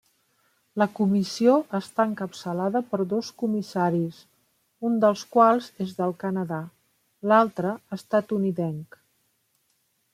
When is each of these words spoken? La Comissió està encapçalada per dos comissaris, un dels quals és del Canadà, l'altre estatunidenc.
La 0.81 0.85
Comissió 0.99 1.57
està 1.79 2.05
encapçalada 2.11 2.81
per 2.93 2.99
dos 3.13 3.29
comissaris, 3.43 4.23
un 4.91 4.99
dels 5.05 5.27
quals 5.37 5.71
és 5.87 5.95
del 6.01 6.17
Canadà, 6.27 6.63
l'altre 7.33 7.79
estatunidenc. 8.01 9.03